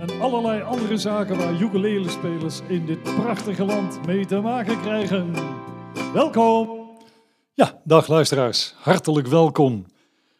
[0.00, 5.32] en allerlei andere zaken waar ukulele-spelers in dit prachtige land mee te maken krijgen.
[6.12, 6.88] Welkom!
[7.54, 9.86] Ja, dag luisteraars, hartelijk welkom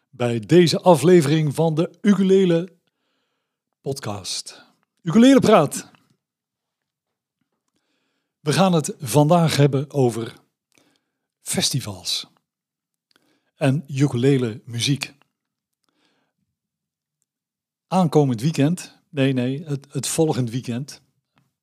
[0.09, 2.77] bij deze aflevering van de Ukulele
[3.81, 4.65] Podcast.
[5.01, 5.91] Ukulele Praat.
[8.39, 10.35] We gaan het vandaag hebben over
[11.41, 12.27] festivals
[13.55, 15.13] en ukulele muziek.
[17.87, 21.01] Aankomend weekend Nee, nee, het, het volgend weekend.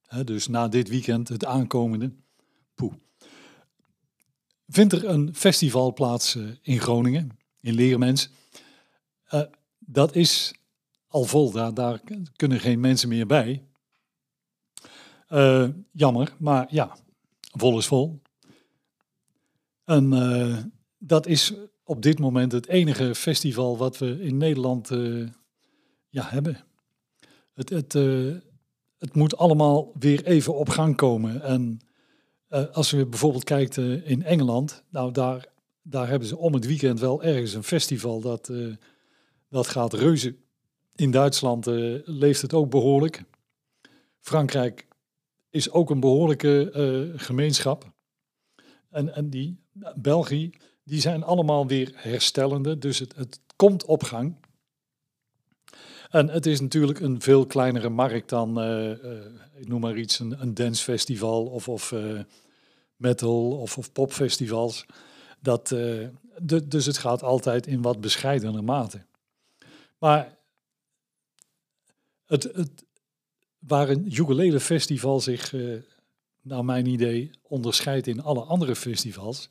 [0.02, 2.12] Hè, dus na dit weekend, het aankomende.
[2.74, 2.94] Poeh.
[4.66, 8.30] Vindt er een festival plaats uh, in Groningen, in Leermens.
[9.30, 9.42] Uh,
[9.78, 10.54] dat is
[11.06, 12.00] al vol, daar,
[12.36, 13.64] kunnen geen mensen meer bij.
[15.28, 16.96] Uh, jammer, maar ja,
[17.40, 18.22] vol is vol.
[19.84, 21.54] En dat is
[21.84, 24.88] op dit moment het enige festival wat we in Nederland
[26.08, 26.67] ja, hebben
[27.58, 28.34] het, het, uh,
[28.98, 31.42] het moet allemaal weer even op gang komen.
[31.42, 31.80] En
[32.50, 35.46] uh, als je bijvoorbeeld kijkt uh, in Engeland, nou daar,
[35.82, 38.52] daar hebben ze om het weekend wel ergens een festival dat,
[39.48, 40.36] dat gaat reuzen.
[40.94, 41.66] In Duitsland
[42.04, 43.24] leeft het ook behoorlijk.
[44.20, 44.86] Frankrijk
[45.50, 47.92] is ook een behoorlijke gemeenschap.
[48.90, 49.60] En, en die
[49.94, 50.50] België,
[50.84, 52.78] die zijn allemaal weer herstellende.
[52.78, 54.36] Dus het, het komt op gang.
[56.08, 59.24] En het is natuurlijk een veel kleinere markt dan, uh, uh,
[59.56, 62.20] ik noem maar iets, een, een dancefestival of, of uh,
[62.96, 64.86] metal of, of popfestivals.
[65.40, 65.68] Dat,
[66.64, 69.04] dus het gaat altijd in wat bescheidener mate.
[69.98, 70.36] Maar
[72.26, 72.84] het, het,
[73.58, 75.54] waar een ukulele festival zich,
[76.42, 79.48] naar mijn idee, onderscheidt in alle andere festivals.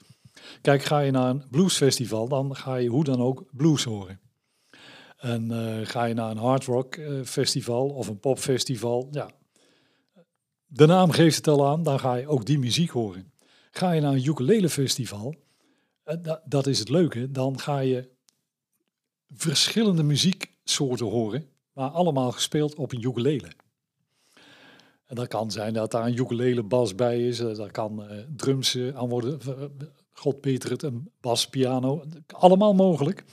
[0.62, 4.20] Kijk, ga je naar een bluesfestival, dan ga je hoe dan ook blues horen.
[5.18, 9.30] En uh, ga je naar een hard rock uh, festival of een popfestival, ja,
[10.66, 13.32] de naam geeft het al aan, dan ga je ook die muziek horen.
[13.72, 15.36] Ga je naar een ukulele festival,
[16.06, 18.10] uh, da dat is het leuke, dan ga je
[19.34, 23.52] verschillende muzieksoorten horen, maar allemaal gespeeld op een ukulele.
[25.06, 28.04] En dat kan zijn dat daar een ukulele bas bij is, daar kan
[28.36, 29.40] drums aan worden,
[30.12, 33.24] god beter het, een baspiano, allemaal mogelijk.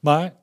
[0.00, 0.42] Maar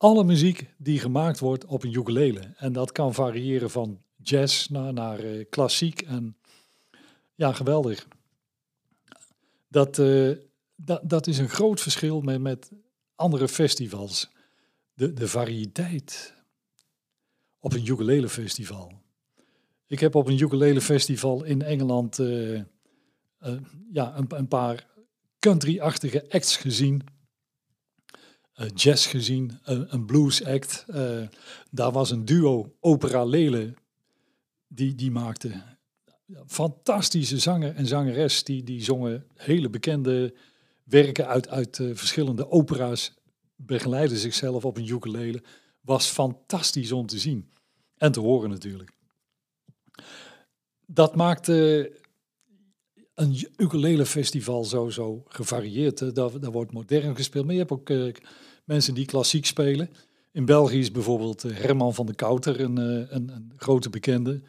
[0.00, 2.40] alle muziek die gemaakt wordt op een ukulele.
[2.56, 6.02] En dat kan variëren van jazz naar, naar uh, klassiek.
[6.02, 6.36] En
[7.34, 8.08] ja, geweldig.
[9.68, 10.36] Dat, uh,
[10.76, 12.70] dat, dat is een groot verschil met, met
[13.14, 14.30] andere festivals.
[14.94, 16.34] De, de variëteit
[17.58, 18.92] op een ukulele festival.
[19.86, 22.60] Ik heb op een ukulele festival in Engeland uh,
[23.92, 24.86] ja, een, een paar
[25.38, 27.02] country-achtige acts gezien
[28.74, 30.84] jazz gezien, uh, een blues act.
[30.88, 31.28] Uh,
[31.70, 33.74] daar was een duo, Opera Lele,
[34.68, 35.62] die, die maakte
[36.46, 38.44] fantastische zanger en zangeres.
[38.44, 40.34] Die, die zongen hele bekende
[40.84, 43.14] werken uit, uit verschillende opera's,
[43.56, 45.42] begeleiden zichzelf op een ukulele.
[45.80, 47.50] Was fantastisch om te zien
[47.96, 48.90] en te horen natuurlijk.
[50.86, 51.90] Dat maakte
[53.14, 56.14] een ukulele festival zo, zo gevarieerd.
[56.14, 57.90] Daar wordt modern gespeeld, maar je hebt ook
[58.70, 59.90] mensen die klassiek spelen.
[60.32, 64.40] In België is bijvoorbeeld eh, Herman van de Kouter, een, eh, een, een grote bekende,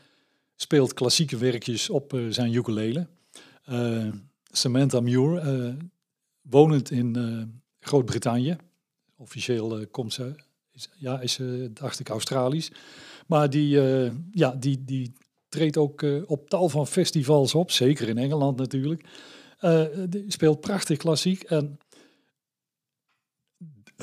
[0.56, 3.08] speelt klassieke werkjes op eh, zijn ukulele.
[4.52, 5.76] Samantha Muir,
[6.42, 7.16] wonend in
[7.80, 8.58] Groot-Brittannië.
[9.18, 10.36] Officieel komt ze,
[10.72, 12.72] is, ja, is ze, dacht ik, Australisch.
[13.28, 13.70] Maar die,
[14.32, 15.14] ja, die, die
[15.50, 19.06] treedt ook op tal van festivals op, zeker in Engeland natuurlijk.
[20.28, 21.80] speelt prachtig klassiek en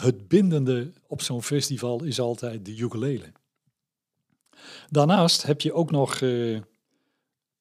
[0.01, 3.33] het bindende op zo'n festival is altijd de ukulele.
[4.91, 6.61] Daarnaast heb je ook nog uh,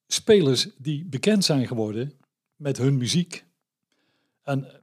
[0.06, 2.12] spelers die bekend zijn geworden
[2.56, 3.44] met hun muziek.
[4.42, 4.78] En eh,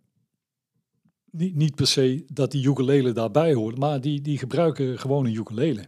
[1.32, 5.34] niet, niet per se dat die ukulele daarbij hoort, maar die, die gebruiken gewoon een
[5.34, 5.86] ukulele.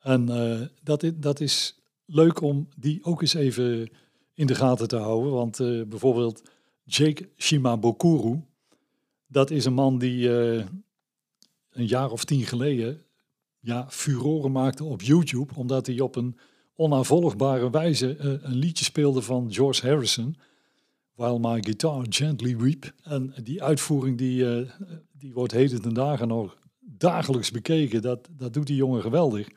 [0.00, 3.90] En uh, dat, is, dat is leuk om die ook eens even
[4.34, 5.32] in de gaten te houden.
[5.32, 5.56] Want
[5.88, 6.42] bijvoorbeeld
[6.84, 8.46] Jake Shimabukuro,
[9.30, 10.64] dat is een man die uh,
[11.70, 13.04] een jaar of tien geleden
[13.60, 16.36] ja, furoren maakte op YouTube, omdat hij op een
[16.74, 20.36] onnavolgbare wijze eh, een liedje speelde van George Harrison,
[21.14, 22.92] While My Guitar Gently Weep.
[23.02, 24.70] En die uitvoering die, eh,
[25.12, 28.02] die wordt heden ten dagen nog dagelijks bekeken.
[28.02, 29.48] Dat, dat doet die jongen geweldig.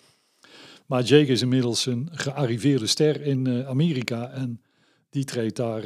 [0.85, 4.61] Maar Jake is inmiddels een gearriveerde ster in eh, Amerika en
[5.09, 5.83] die treedt daar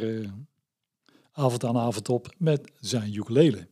[1.32, 3.68] avond aan avond op met zijn ukulele.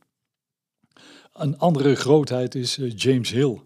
[1.36, 3.60] Een andere grootheid is James Hill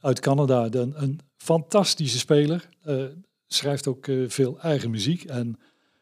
[0.00, 0.68] uit Canada.
[0.70, 2.68] Een, een fantastische speler.
[2.86, 3.04] Uh,
[3.46, 5.24] schrijft ook uh, veel eigen muziek.
[5.24, 5.58] En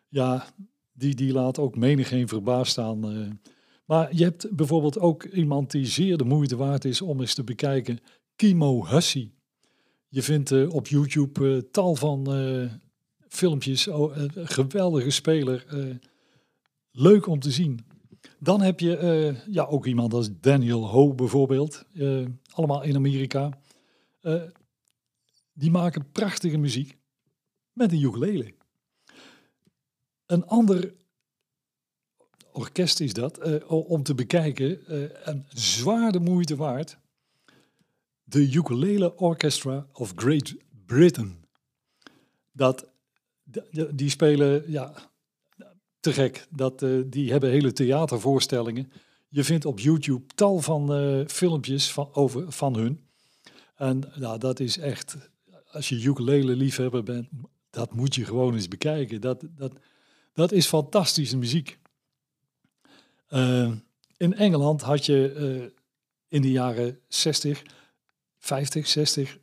[0.09, 0.47] ja,
[0.93, 3.41] die, die laat ook menigeen verbaasd staan.
[3.85, 7.45] Maar je hebt bijvoorbeeld ook iemand die zeer de moeite waard is om eens te
[7.45, 7.99] bekijken.
[8.37, 9.31] Kimo Hussey.
[10.09, 12.29] Je vindt op YouTube tal van
[13.29, 13.89] filmpjes.
[13.89, 15.67] Oh, geweldige speler.
[16.91, 17.92] leuk om te zien.
[18.39, 21.85] Dan heb je ja, ook iemand als Daniel Ho bijvoorbeeld.
[22.51, 23.59] allemaal in Amerika.
[24.23, 24.43] Uh,
[25.53, 26.99] die maken prachtige muziek
[27.73, 28.55] met een ukulele.
[30.27, 30.95] Een ander
[32.53, 34.87] orkest is dat, om te bekijken,
[35.25, 36.99] en zwaar de moeite waard.
[38.23, 40.55] De Ukulele Orchestra of Great
[40.87, 41.45] Britain.
[42.53, 42.89] Dat,
[43.91, 45.12] die spelen, ja,
[46.03, 46.47] te gek.
[46.51, 48.93] Dat, uh, die hebben hele theatervoorstellingen.
[49.29, 53.01] Je vindt op YouTube tal van filmpjes van, over, van hun.
[53.77, 55.17] En nou, dat is echt,
[55.71, 57.29] als je ukulele liefhebber bent,
[57.71, 59.21] dat moet je gewoon eens bekijken.
[59.21, 59.73] Dat, dat,
[60.33, 61.79] dat is fantastische muziek.
[63.31, 63.73] Uh,
[64.17, 65.73] in Engeland had je
[66.29, 67.63] in de jaren 60,
[68.39, 69.39] 50, 60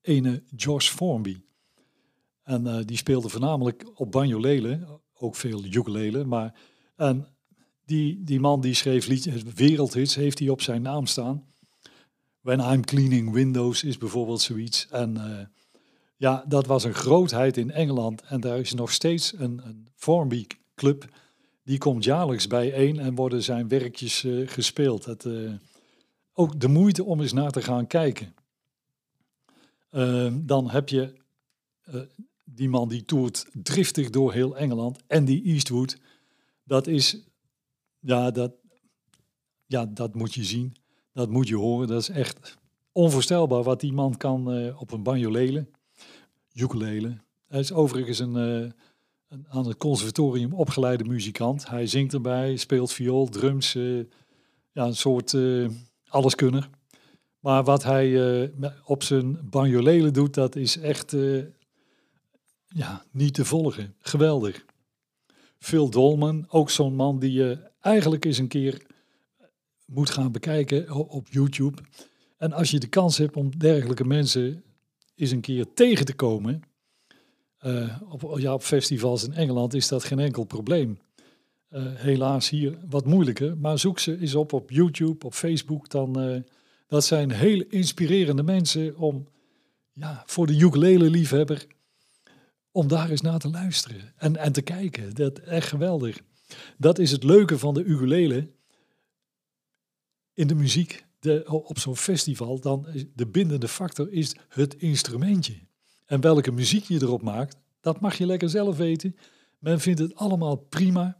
[0.00, 1.40] ene George Formby.
[2.42, 6.24] En die speelde voornamelijk op banjolele, ook veel ukulele.
[6.24, 6.54] Maar
[6.96, 7.26] en
[7.84, 11.46] die, die man die schreef liedjes, wereldhits, heeft hij op zijn naam staan.
[12.40, 14.88] When I'm Cleaning Windows is bijvoorbeeld zoiets.
[14.90, 15.40] En uh,
[16.16, 18.22] ja, dat was een grootheid in Engeland.
[18.22, 21.08] En daar is nog steeds een, een Formby Club.
[21.62, 25.26] Die komt jaarlijks bijeen en worden zijn werkjes uh, gespeeld.
[25.26, 25.52] Uh,
[26.32, 28.34] ook de moeite om eens naar te gaan kijken.
[29.90, 31.14] Ehm, dan heb je
[32.54, 34.98] die man die toert driftig door heel Engeland.
[35.08, 35.98] Andy Eastwood.
[36.64, 37.26] Dat is,
[37.98, 38.52] ja, dat,
[39.66, 40.76] ja, dat moet je zien.
[41.12, 41.88] Dat moet je horen.
[41.88, 42.56] Dat is echt
[42.92, 45.66] onvoorstelbaar wat die man kan uh, op een banjolele,
[46.54, 47.16] ukulele.
[47.48, 48.70] Hij is overigens een, uh,
[49.28, 51.68] een, aan het conservatorium opgeleide muzikant.
[51.68, 54.04] Hij zingt erbij, speelt viool, drums, uh,
[54.72, 55.36] ja, een soort
[56.08, 56.68] alleskunner.
[57.40, 58.50] Maar wat hij
[58.84, 61.16] op zijn banjolele doet, dat is echt
[62.68, 63.94] ja, niet te volgen.
[64.00, 64.64] Geweldig.
[65.58, 68.82] Phil Dolman, ook zo'n man die je eigenlijk eens een keer
[69.86, 71.82] moet gaan bekijken op YouTube.
[72.36, 74.64] En als je de kans hebt om dergelijke mensen
[75.14, 76.62] eens een keer tegen te komen,
[77.62, 80.98] uh, op, ja, op festivals in Engeland is dat geen enkel probleem.
[81.70, 85.90] Uh, helaas hier wat moeilijker, maar zoek ze eens op op YouTube, op Facebook.
[85.90, 86.40] Dan, uh,
[86.86, 89.28] dat zijn hele inspirerende mensen om,
[89.92, 91.66] ja, voor de ukulele-liefhebber,
[92.78, 95.14] om daar eens naar te luisteren en, en te kijken.
[95.14, 96.20] Dat echt geweldig.
[96.76, 98.50] Dat is het leuke van de ukulele
[100.34, 105.54] in de muziek de, op zo'n festival, dan de bindende factor is het instrumentje.
[106.06, 109.16] En welke muziek je erop maakt, dat mag je lekker zelf weten.
[109.58, 111.16] Men vindt het allemaal prima.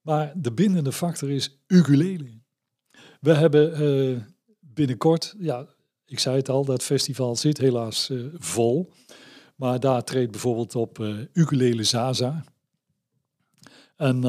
[0.00, 2.40] Maar de bindende factor is ukulele.
[3.20, 4.20] We hebben uh,
[4.60, 5.66] binnenkort, ja,
[6.06, 8.92] ik zei het al, dat festival zit helaas uh, vol.
[9.54, 12.44] Maar daar treedt bijvoorbeeld op uh, Ukulele Zaza.
[13.96, 14.20] En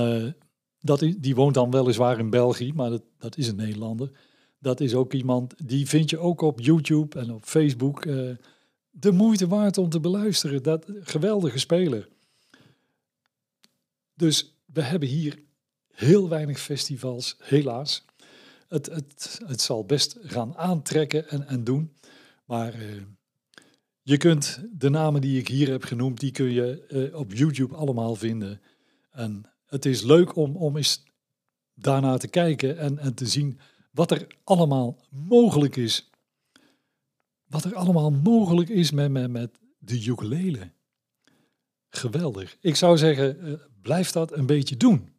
[0.85, 4.11] dat is, die woont dan weliswaar in België, maar dat, dat is een Nederlander.
[4.59, 8.05] Dat is ook iemand, die vind je ook op YouTube en op Facebook.
[8.05, 8.35] Uh,
[8.89, 10.63] de moeite waard om te beluisteren.
[10.63, 12.09] Dat geweldige speler.
[14.13, 15.39] Dus we hebben hier
[15.93, 18.05] heel weinig festivals, helaas.
[18.67, 21.93] Het, het, het zal best gaan aantrekken en, en doen.
[22.45, 22.73] Maar
[24.07, 27.75] je kunt de namen die ik hier heb genoemd, die kun je uh, op YouTube
[27.75, 28.61] allemaal vinden.
[29.11, 31.03] En het is leuk om, om eens
[31.73, 33.59] daarna te kijken en, en te zien
[33.91, 36.09] wat er allemaal mogelijk is.
[37.45, 40.71] Wat er allemaal mogelijk is met, met, met de ukulele.
[41.89, 42.57] Geweldig.
[42.61, 45.09] Ik zou zeggen, uh, blijf dat een beetje doen.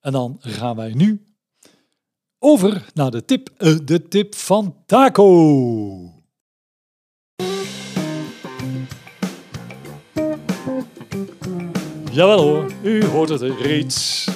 [0.00, 1.24] En dan gaan wij nu
[2.38, 6.15] over naar de tip, uh, de tip van Taco.
[12.16, 14.28] Jawel hoor, u hoort het reeds.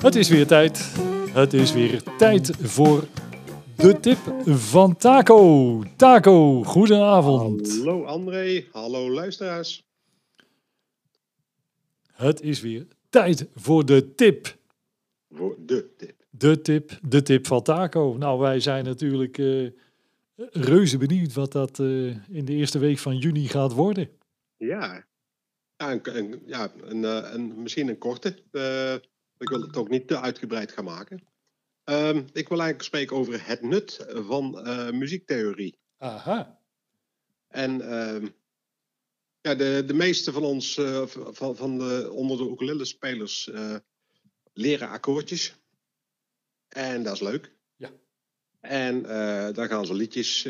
[0.00, 0.78] Het is weer tijd.
[1.32, 3.04] Het is weer tijd voor
[3.76, 5.82] De tip van Taco.
[5.96, 7.76] Taco, goedenavond.
[7.76, 9.86] Hallo André, hallo luisteraars.
[12.12, 14.56] Het is weer tijd voor de tip.
[15.30, 16.14] Voor de tip.
[16.30, 18.16] De tip, de tip van Taco.
[18.18, 19.70] Nou, wij zijn natuurlijk uh,
[20.50, 24.08] reuze benieuwd wat dat uh, in de eerste week van juni gaat worden.
[24.56, 25.06] Ja,
[25.78, 27.02] ja, een, een ja een,
[27.34, 28.28] een, misschien een korte.
[29.38, 31.26] ik wil het ook niet te uitgebreid gaan maken.
[31.84, 35.78] Um, ik wil eigenlijk spreken over het nut van uh, muziektheorie.
[35.98, 36.60] Aha.
[37.48, 38.28] En uh,
[39.40, 43.50] ja, de, de meeste van ons, van, van de, onder de ukulele-spelers,
[44.52, 45.56] leren akkoordjes.
[46.68, 47.52] En dat is leuk.
[47.76, 47.90] Ja.
[48.60, 49.02] En
[49.52, 50.46] daar gaan ze liedjes,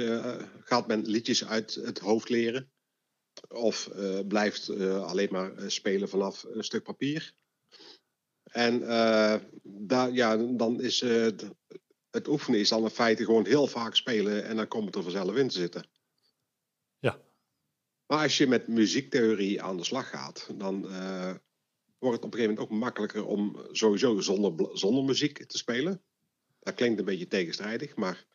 [0.60, 2.70] gaat men liedjes uit het hoofd leren.
[3.48, 3.90] Of
[4.28, 7.34] blijft alleen maar spelen vanaf een stuk papier.
[8.42, 8.80] En
[9.62, 11.00] daar, ja, dan is
[12.10, 15.02] het oefenen is dan in feite gewoon heel vaak spelen en dan komt het er
[15.02, 15.88] vanzelf in te zitten.
[16.98, 17.20] Ja.
[18.06, 20.80] Maar als je met muziektheorie aan de slag gaat, dan
[21.98, 26.02] wordt het op een gegeven moment ook makkelijker om sowieso zonder, zonder muziek te spelen.
[26.60, 28.26] Dat klinkt een beetje tegenstrijdig, maar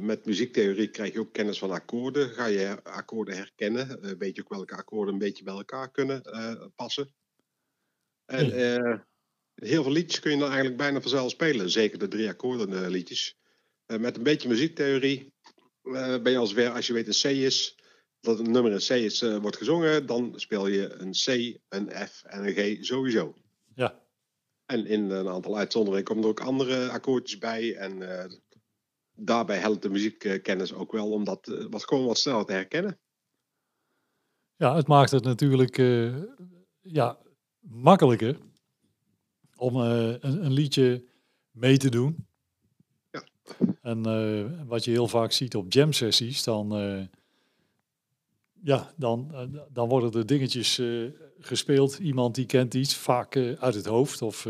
[0.00, 2.28] met muziektheorie krijg je ook kennis van akkoorden.
[2.28, 6.22] Ga je akkoorden herkennen, weet je ook welke akkoorden een beetje bij elkaar kunnen
[6.74, 7.14] passen.
[8.24, 8.50] En
[9.54, 11.70] heel veel liedjes kun je dan eigenlijk bijna vanzelf spelen.
[11.70, 13.38] Zeker de drie akkoorden liedjes.
[13.86, 15.32] Met een beetje muziektheorie
[15.82, 17.78] ben je als weer, als je weet een C is,
[18.20, 22.22] dat een nummer een C is, wordt gezongen, dan speel je een C, een F
[22.22, 23.34] en een G sowieso.
[23.74, 24.06] Ja.
[24.66, 27.76] En in een aantal uitzonderingen komen er ook andere akkoordjes bij.
[27.76, 27.98] En
[29.18, 32.98] daarbij helpt de muziekkennis ook wel om dat wat, gewoon wat sneller te herkennen.
[34.56, 35.76] Ja, het maakt het natuurlijk
[36.80, 37.18] ja,
[37.60, 38.38] makkelijker
[39.56, 41.04] om uh, een, een, liedje
[41.50, 42.26] mee te doen.
[43.10, 43.22] Ja.
[43.82, 46.68] En uh, wat je heel vaak ziet op jam sessies, dan,
[48.62, 49.30] ja, dan,
[49.72, 50.82] dan worden er dingetjes
[51.38, 51.98] gespeeld.
[51.98, 54.22] Iemand die kent iets, vaak uit het hoofd.
[54.22, 54.44] Of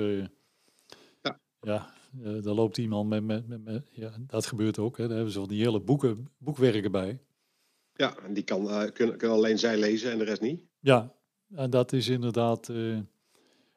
[1.23, 4.97] ja, ja daar loopt iemand met, met, met, met, ja, dat gebeurt ook.
[4.97, 5.07] Hè.
[5.07, 7.19] Daar hebben ze van die hele boeken, boekwerken bij.
[7.95, 10.65] Ja, en die kan, kunnen, kunnen alleen zij lezen en de rest niet.
[10.81, 11.15] Ja,
[11.55, 12.69] en dat is inderdaad.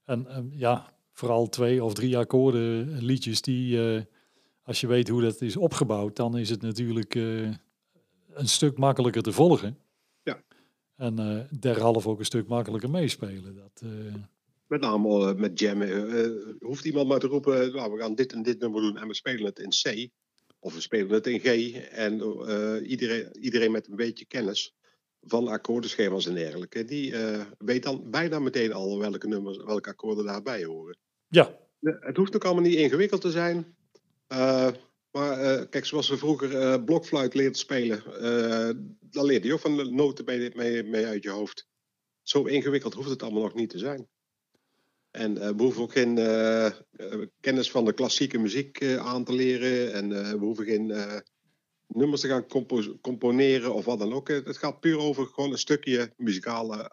[0.05, 3.79] en ja, vooral twee of drie akkoorden liedjes die,
[4.63, 7.15] als je weet hoe dat is opgebouwd, dan is het natuurlijk
[8.33, 9.77] een stuk makkelijker te volgen.
[10.23, 10.41] Ja.
[10.95, 13.55] En derhalve ook een stuk makkelijker meespelen.
[13.55, 13.83] Dat,
[14.71, 16.57] Met name met jammen.
[16.59, 19.13] hoeft iemand maar te roepen, nou, we gaan dit en dit nummer doen en we
[19.13, 20.09] spelen het in C.
[20.59, 21.73] Of we spelen het in G.
[21.73, 22.13] En
[22.83, 24.75] iedereen, iedereen met een beetje kennis
[25.21, 27.13] van akkoordenschema's en dergelijke, die
[27.57, 30.97] weet dan bijna meteen al welke nummers, welke akkoorden daarbij horen.
[31.27, 31.57] Ja.
[31.79, 33.75] Het hoeft ook allemaal niet ingewikkeld te zijn.
[34.27, 34.71] Uh,
[35.11, 38.03] maar uh, kijk, zoals we vroeger blokfluit leerden spelen,
[38.99, 41.67] dan leerde je ook van de noten mee, mee, mee, uit je hoofd.
[42.21, 44.07] Zo ingewikkeld hoeft het allemaal nog niet te zijn.
[45.11, 46.15] En we hoeven ook geen
[47.39, 49.93] kennis van de klassieke muziek aan te leren.
[49.93, 50.93] En we hoeven geen
[51.87, 54.27] nummers te gaan compo componeren of wat dan ook.
[54.27, 56.91] Het gaat puur over gewoon een stukje muzikale,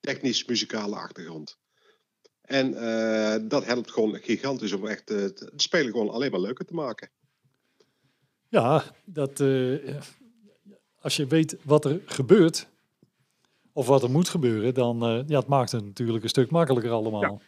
[0.00, 1.58] technisch muzikale achtergrond.
[2.40, 2.70] En
[3.48, 7.10] dat helpt gewoon gigantisch om echt het spelen gewoon alleen maar leuker te maken.
[8.48, 9.40] Ja, dat,
[11.00, 12.68] als je weet wat er gebeurt,
[13.76, 17.20] of wat er moet gebeuren, dan ja, het maakt het natuurlijk een stuk makkelijker allemaal.
[17.22, 17.38] Ja.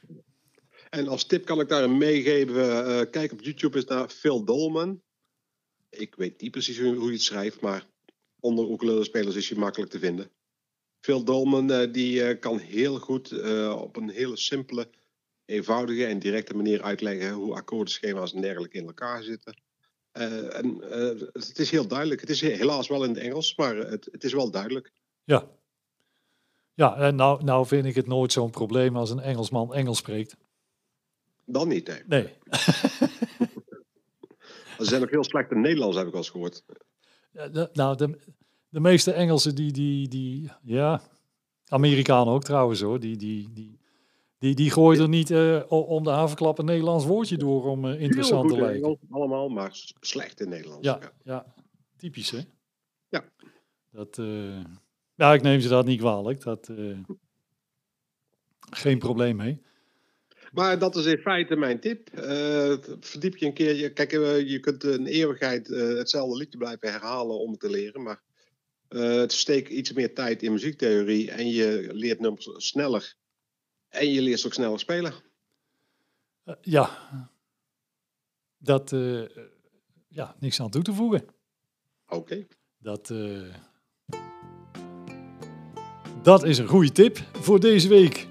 [0.91, 3.11] En als tip kan ik daar een meegeven.
[3.11, 5.03] kijk op YouTube eens naar Phil Dolman.
[5.91, 7.87] Ik weet niet precies hoe, je het schrijft, maar
[8.41, 10.31] onder ukulele spelers is hij makkelijk te vinden.
[11.01, 13.33] Phil Dolman uh, die kan heel goed
[13.73, 14.89] op een hele simpele,
[15.45, 19.61] eenvoudige en directe manier uitleggen hoe akkoordenschema's en dergelijke in elkaar zitten.
[20.13, 20.79] en
[21.33, 22.21] het is heel duidelijk.
[22.21, 24.93] Het is helaas wel in het Engels, maar het, het is wel duidelijk.
[25.25, 25.57] Ja.
[26.79, 30.37] Ja, en nou, nou vind ik het nooit zo'n probleem als een Engelsman Engels spreekt.
[31.45, 32.03] Dan niet, nee.
[32.07, 32.29] Nee.
[34.79, 36.65] Ze zijn ook heel slecht in Nederlands, heb ik al eens gehoord.
[37.33, 38.19] Ja, nou, de,
[38.69, 41.01] de meeste Engelsen die, die, die ja,
[41.67, 43.81] Amerikanen ook trouwens hoor, die, die, die,
[44.39, 48.01] die, die gooien er niet uh, om de havenklap een Nederlands woordje door om uh,
[48.01, 48.99] interessant te lijken.
[49.11, 49.71] Allemaal, maar
[50.01, 50.87] slecht in Nederlands.
[50.87, 51.13] Ja, ja.
[51.23, 51.55] ja.
[51.97, 52.41] typisch hè?
[53.09, 53.25] Ja.
[53.91, 54.65] Dat, uh,
[55.19, 56.43] ja, ik neem ze dat niet kwalijk.
[56.43, 56.71] Dat,
[58.71, 59.63] geen probleem mee.
[60.53, 62.09] Maar dat is in feite mijn tip.
[63.01, 63.93] verdiep je een keer.
[63.93, 64.11] Kijk,
[64.47, 68.03] je kunt een eeuwigheid hetzelfde liedje blijven herhalen om het te leren.
[68.03, 68.23] Maar
[68.89, 73.15] uh, steek iets meer tijd in muziektheorie en je leert nummers sneller.
[73.89, 75.13] En je leert ook sneller spelen.
[76.45, 77.09] Uh, ja,
[78.59, 79.27] dat, uh,
[80.09, 81.27] ja, niks aan toe te voegen.
[82.09, 82.47] Oké.
[82.79, 83.55] Dat, eh,
[86.29, 88.27] dat is een goede tip voor deze week.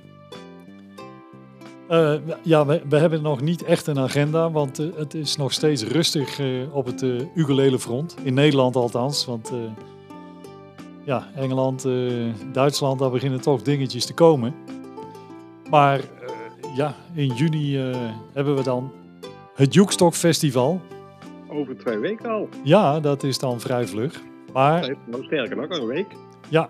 [1.87, 5.53] Eh, ja, we, we hebben nog niet echt een agenda, want eh, het is nog
[5.53, 8.15] steeds rustig eh, op het uh, ukulele front.
[8.23, 9.51] In Nederland althans, want
[11.03, 11.87] ja, Engeland,
[12.51, 14.55] Duitsland, daar beginnen toch dingetjes te komen.
[15.69, 16.01] Maar
[16.75, 17.77] ja, in juni
[18.33, 18.91] hebben we dan
[19.55, 20.81] het Joekstock Festival.
[21.49, 22.49] Over twee weken al.
[22.63, 24.21] Ja, dat is dan vrij vlug.
[24.53, 26.07] Maar sterker nog, een week.
[26.49, 26.69] ja,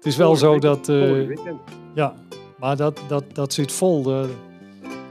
[0.00, 0.88] het is wel zo dat...
[0.88, 1.28] eh.
[1.94, 2.14] Ja,
[2.58, 4.02] maar dat, dat, dat zit vol.
[4.02, 4.28] Daar,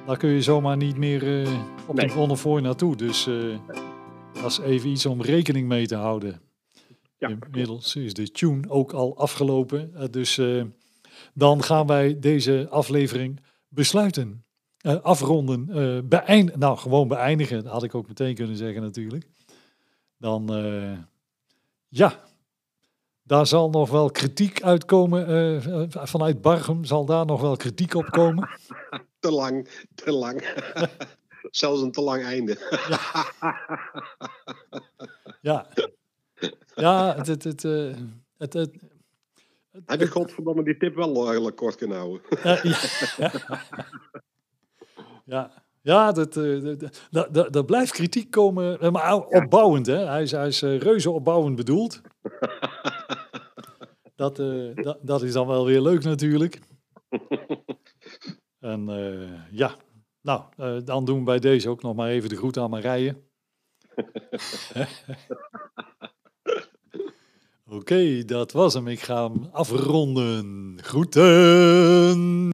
[0.06, 2.28] daar kun je zomaar niet meer eh, op Nee.
[2.28, 2.96] de naartoe.
[2.96, 3.58] Dus eh,
[4.42, 6.42] dat is even iets om rekening mee te houden.
[7.18, 9.92] Ja, Inmiddels is de tune ook al afgelopen.
[9.96, 10.64] Eh, dus eh,
[11.34, 14.44] dan gaan wij deze aflevering besluiten.
[14.80, 15.70] Eh, afronden.
[15.70, 17.64] eh beëind nou, gewoon beëindigen.
[17.64, 19.28] Dat had ik ook meteen kunnen zeggen natuurlijk.
[20.18, 20.98] Dan, eh,
[21.88, 22.20] ja,
[23.30, 25.28] daar zal nog wel kritiek uitkomen.
[25.28, 28.50] eh, eh, vanuit Bargem zal daar nog wel kritiek op komen.
[29.20, 30.56] te lang, te lang.
[31.52, 32.58] Zelfs een te lang einde.
[35.42, 35.68] Ja,
[36.76, 37.96] ja het, het, het, eh,
[38.38, 38.78] het, het,
[39.86, 42.22] Heb je godverdomme die tip wel eigenlijk kort kunnen houden?
[42.30, 42.64] Eh,
[43.18, 43.32] ja.
[45.26, 45.52] ja.
[45.82, 46.64] Ja, dat, eh,
[47.10, 49.86] dat, dat, dat, blijft kritiek komen, eh, maar opbouwend.
[49.86, 50.06] Hè?
[50.06, 52.02] Hij is, hij is eh, reuze opbouwend bedoeld.
[54.20, 56.60] Dat, eh, dat, dat is dan wel weer leuk natuurlijk.
[58.60, 59.76] En eh, ja,
[60.22, 63.16] nou, eh, dan doen we bij deze ook nog maar even de groet aan Marije.
[67.78, 68.88] Oké, dat was hem.
[68.88, 70.78] Ik ga hem afronden.
[70.82, 72.50] Groeten!